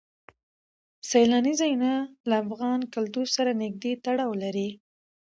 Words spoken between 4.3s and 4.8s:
لري.